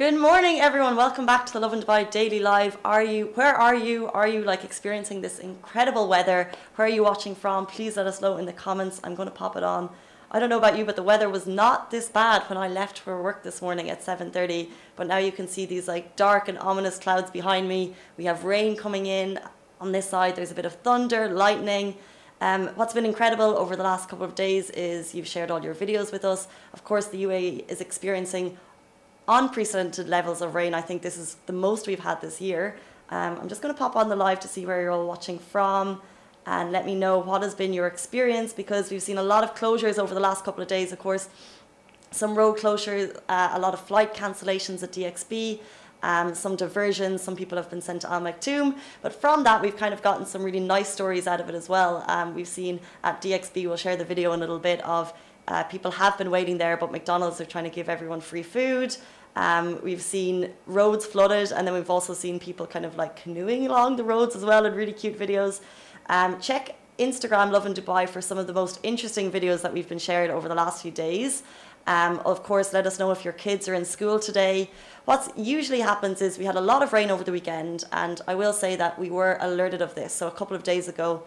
[0.00, 0.96] Good morning, everyone.
[0.96, 2.78] Welcome back to the Lovin Dubai Daily Live.
[2.86, 3.26] Are you?
[3.34, 4.08] Where are you?
[4.08, 6.50] Are you like experiencing this incredible weather?
[6.76, 7.66] Where are you watching from?
[7.66, 8.98] Please let us know in the comments.
[9.04, 9.90] I'm going to pop it on.
[10.30, 12.98] I don't know about you, but the weather was not this bad when I left
[12.98, 14.70] for work this morning at 7:30.
[14.96, 17.94] But now you can see these like dark and ominous clouds behind me.
[18.16, 19.38] We have rain coming in
[19.82, 20.34] on this side.
[20.34, 21.94] There's a bit of thunder, lightning.
[22.40, 25.74] Um, what's been incredible over the last couple of days is you've shared all your
[25.74, 26.48] videos with us.
[26.72, 28.56] Of course, the UAE is experiencing
[29.28, 30.74] unprecedented levels of rain.
[30.74, 32.76] I think this is the most we've had this year.
[33.10, 35.38] Um, I'm just going to pop on the live to see where you're all watching
[35.38, 36.00] from
[36.46, 39.54] and let me know what has been your experience because we've seen a lot of
[39.54, 41.28] closures over the last couple of days, of course.
[42.12, 45.60] Some road closures, uh, a lot of flight cancellations at DXB,
[46.02, 48.76] um, some diversions, some people have been sent to Al Maktoum.
[49.02, 51.68] But from that, we've kind of gotten some really nice stories out of it as
[51.68, 52.04] well.
[52.08, 55.12] Um, we've seen at DXB, we'll share the video in a little bit of
[55.48, 58.96] uh, people have been waiting there, but McDonald's are trying to give everyone free food.
[59.36, 63.66] Um, we've seen roads flooded, and then we've also seen people kind of like canoeing
[63.66, 65.60] along the roads as well in really cute videos.
[66.08, 69.98] Um, check Instagram Lovin Dubai for some of the most interesting videos that we've been
[69.98, 71.42] shared over the last few days.
[71.86, 74.70] Um, of course, let us know if your kids are in school today.
[75.06, 78.34] What usually happens is we had a lot of rain over the weekend, and I
[78.34, 80.12] will say that we were alerted of this.
[80.12, 81.22] So a couple of days ago,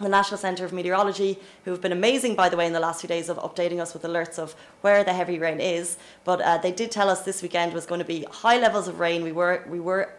[0.00, 3.00] the National Centre of Meteorology, who have been amazing, by the way, in the last
[3.00, 5.96] few days of updating us with alerts of where the heavy rain is.
[6.24, 9.00] But uh, they did tell us this weekend was going to be high levels of
[9.00, 9.22] rain.
[9.22, 10.12] We were we were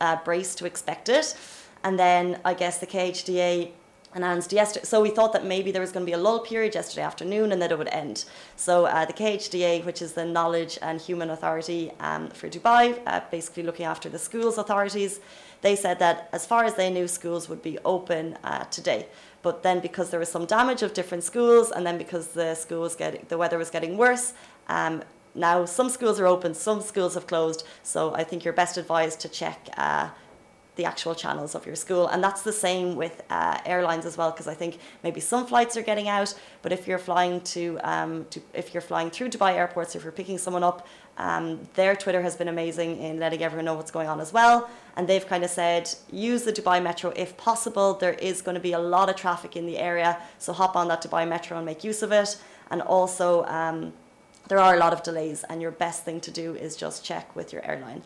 [0.00, 1.36] uh, braced to expect it,
[1.82, 3.70] and then I guess the KHDA
[4.14, 4.84] announced yesterday.
[4.84, 7.52] So we thought that maybe there was going to be a lull period yesterday afternoon
[7.52, 8.24] and that it would end.
[8.56, 13.20] So uh, the KHDA, which is the Knowledge and Human Authority um, for Dubai, uh,
[13.30, 15.20] basically looking after the schools authorities,
[15.62, 19.06] they said that as far as they knew, schools would be open uh, today.
[19.42, 22.82] But then because there was some damage of different schools, and then because the school
[22.82, 24.32] was getting, the weather was getting worse,
[24.68, 25.02] um,
[25.34, 27.64] now some schools are open, some schools have closed.
[27.82, 30.10] So I think you're best advised to check uh,
[30.76, 32.08] the actual channels of your school.
[32.08, 35.76] And that's the same with uh, airlines as well, because I think maybe some flights
[35.76, 39.54] are getting out, but if you're flying to, um, to if you're flying through Dubai
[39.54, 40.86] airports, if you're picking someone up,
[41.16, 44.68] um, their Twitter has been amazing in letting everyone know what's going on as well.
[44.96, 47.94] And they've kind of said, use the Dubai Metro if possible.
[47.94, 50.88] There is going to be a lot of traffic in the area, so hop on
[50.88, 52.36] that Dubai Metro and make use of it.
[52.70, 53.92] And also, um,
[54.48, 57.34] there are a lot of delays, and your best thing to do is just check
[57.36, 58.02] with your airline.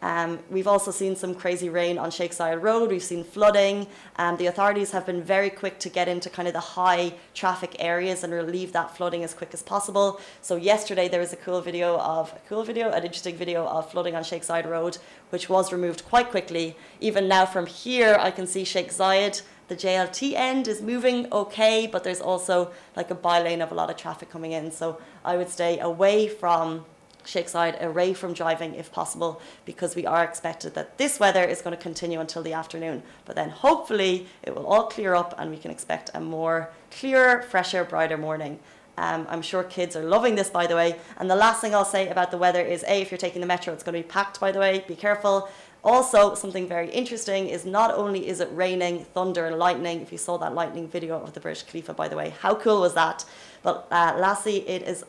[0.00, 2.90] Um, we've also seen some crazy rain on Zayed Road.
[2.90, 3.86] We've seen flooding.
[4.16, 7.76] Um, the authorities have been very quick to get into kind of the high traffic
[7.78, 10.20] areas and relieve that flooding as quick as possible.
[10.40, 13.90] So yesterday there was a cool video of a cool video, an interesting video of
[13.90, 14.98] flooding on Sheikh Zayed Road,
[15.30, 16.76] which was removed quite quickly.
[17.00, 19.42] Even now from here, I can see Sheikh Zayed.
[19.68, 23.90] The JLT end is moving okay, but there's also like a bylane of a lot
[23.90, 24.70] of traffic coming in.
[24.70, 26.86] So I would stay away from
[27.28, 31.76] Zayed away from driving if possible because we are expected that this weather is going
[31.76, 33.02] to continue until the afternoon.
[33.24, 37.42] But then hopefully it will all clear up and we can expect a more clearer,
[37.42, 38.58] fresher, brighter morning.
[38.96, 40.96] Um, I'm sure kids are loving this, by the way.
[41.18, 43.46] And the last thing I'll say about the weather is A, if you're taking the
[43.46, 44.84] metro, it's going to be packed, by the way.
[44.88, 45.48] Be careful.
[45.84, 50.00] Also, something very interesting is not only is it raining, thunder, and lightning.
[50.00, 52.80] If you saw that lightning video of the Burj Khalifa, by the way, how cool
[52.80, 53.24] was that?
[53.62, 55.04] But uh, lastly, it is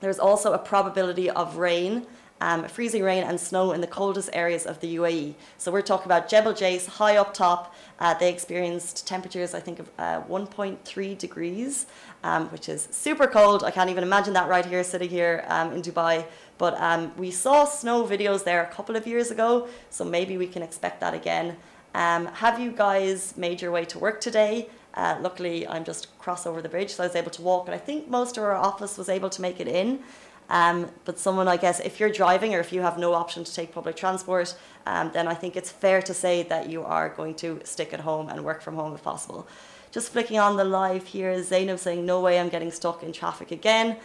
[0.00, 2.06] there's also a probability of rain,
[2.40, 5.34] um, freezing rain and snow in the coldest areas of the UAE.
[5.56, 7.74] So we're talking about Jebel Jais, high up top.
[7.98, 11.86] Uh, they experienced temperatures, I think, of uh, 1.3 degrees,
[12.22, 13.64] um, which is super cold.
[13.64, 16.26] I can't even imagine that right here, sitting here um, in Dubai.
[16.58, 20.46] But um, we saw snow videos there a couple of years ago, so maybe we
[20.46, 21.56] can expect that again.
[21.94, 24.68] Um, have you guys made your way to work today?
[24.96, 27.66] Uh, luckily, I'm just cross over the bridge, so I was able to walk.
[27.66, 30.00] And I think most of our office was able to make it in.
[30.48, 33.52] Um, but someone, I guess, if you're driving or if you have no option to
[33.52, 37.34] take public transport, um, then I think it's fair to say that you are going
[37.36, 39.46] to stick at home and work from home if possible.
[39.90, 43.50] Just flicking on the live here, Zainab saying, No way I'm getting stuck in traffic
[43.50, 43.96] again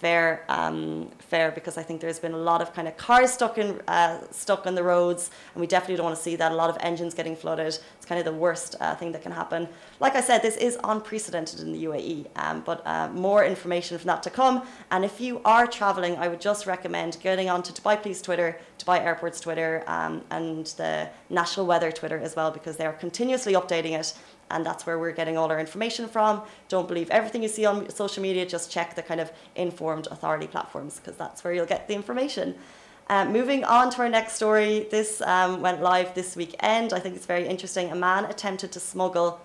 [0.00, 3.58] fair, um, fair because I think there's been a lot of kind of cars stuck
[3.58, 6.52] in uh, stuck on the roads, and we definitely don't want to see that.
[6.52, 7.66] A lot of engines getting flooded.
[7.66, 9.68] It's kind of the worst uh, thing that can happen.
[10.00, 14.08] Like I said, this is unprecedented in the UAE, um, but uh, more information from
[14.08, 14.62] that to come.
[14.90, 19.04] And if you are traveling, I would just recommend getting onto Dubai Police Twitter, Dubai
[19.04, 23.98] Airport's Twitter, um, and the National Weather Twitter as well, because they are continuously updating
[23.98, 24.14] it
[24.50, 26.42] and that's where we're getting all our information from.
[26.68, 30.46] Don't believe everything you see on social media, just check the kind of informed authority
[30.46, 32.54] platforms because that's where you'll get the information.
[33.08, 36.92] Uh, moving on to our next story, this um, went live this weekend.
[36.92, 37.90] I think it's very interesting.
[37.90, 39.40] A man attempted to smuggle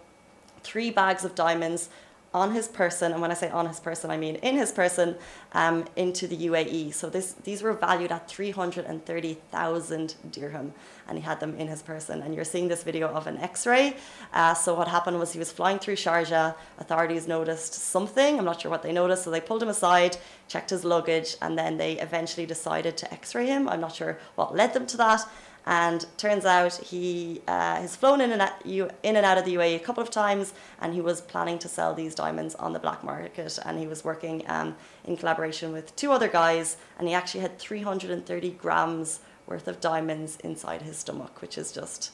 [0.63, 1.89] three bags of diamonds
[2.33, 5.15] on his person, and when I say on his person, I mean in his person,
[5.51, 6.93] um, into the UAE.
[6.93, 10.73] So this, these were valued at 330,000 dirham,
[11.09, 12.21] and he had them in his person.
[12.21, 13.97] And you're seeing this video of an X-ray.
[14.33, 16.55] Uh, so what happened was he was flying through Sharjah.
[16.79, 18.39] Authorities noticed something.
[18.39, 20.15] I'm not sure what they noticed, so they pulled him aside,
[20.47, 23.67] checked his luggage, and then they eventually decided to X-ray him.
[23.67, 25.27] I'm not sure what led them to that.
[25.65, 29.55] And turns out he uh, has flown in and, out, in and out of the
[29.55, 32.79] UAE a couple of times, and he was planning to sell these diamonds on the
[32.79, 33.59] black market.
[33.63, 34.75] And he was working um,
[35.05, 40.37] in collaboration with two other guys, and he actually had 330 grams worth of diamonds
[40.43, 42.11] inside his stomach, which is just.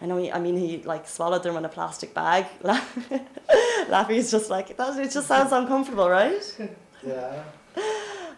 [0.00, 0.16] I know.
[0.16, 2.46] He, I mean, he like swallowed them in a plastic bag.
[2.62, 4.98] Laffy's just like that.
[4.98, 6.42] It just sounds uncomfortable, right?
[7.06, 7.44] Yeah.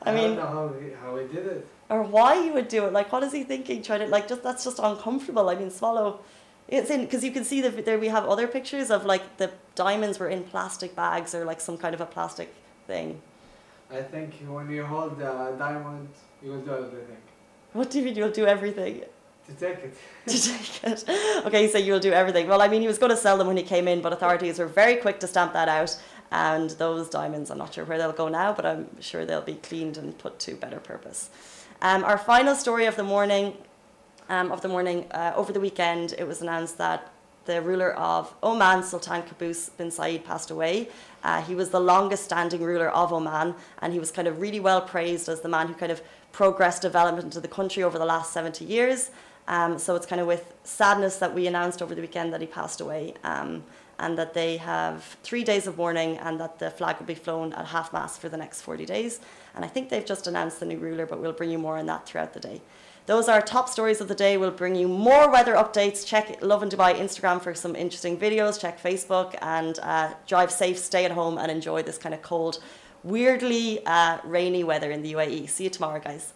[0.03, 1.67] I mean, don't know how he, how he did it.
[1.89, 2.93] or why he would do it.
[2.93, 3.83] Like, what is he thinking?
[3.83, 5.49] Trying to like just that's just uncomfortable.
[5.49, 6.21] I mean, swallow.
[6.69, 9.51] It's in because you can see that there we have other pictures of like the
[9.75, 12.55] diamonds were in plastic bags or like some kind of a plastic
[12.87, 13.21] thing.
[13.93, 16.09] I think when you hold the diamond,
[16.43, 17.17] you will do everything
[17.73, 19.03] What do you mean you'll do everything
[19.49, 19.95] to take it.
[20.27, 21.05] to take it?
[21.47, 22.47] Okay, so you'll do everything.
[22.47, 24.59] Well, I mean, he was going to sell them when he came in, but authorities
[24.59, 25.99] were very quick to stamp that out.
[26.33, 29.55] And those diamonds, I'm not sure where they'll go now, but I'm sure they'll be
[29.55, 31.31] cleaned and put to better purpose.
[31.83, 33.57] Um, our final story of the morning,
[34.29, 37.11] um, of the morning uh, over the weekend, it was announced that
[37.47, 40.89] the ruler of Oman, Sultan Qaboos bin Said, passed away.
[41.25, 44.61] Uh, he was the longest standing ruler of Oman, and he was kind of really
[44.61, 48.05] well praised as the man who kind of progressed development into the country over the
[48.05, 49.11] last 70 years.
[49.51, 52.47] Um, so it's kind of with sadness that we announced over the weekend that he
[52.47, 53.15] passed away.
[53.25, 53.65] Um,
[54.01, 57.53] and that they have three days of mourning and that the flag will be flown
[57.53, 59.21] at half mast for the next 40 days.
[59.55, 61.85] And I think they've just announced the new ruler, but we'll bring you more on
[61.87, 62.63] that throughout the day.
[63.07, 64.37] Those are our top stories of the day.
[64.37, 66.07] We'll bring you more weather updates.
[66.07, 68.59] Check Lovin Dubai Instagram for some interesting videos.
[68.59, 72.63] Check Facebook and uh, drive safe, stay at home, and enjoy this kind of cold,
[73.03, 75.49] weirdly uh, rainy weather in the UAE.
[75.49, 76.33] See you tomorrow, guys.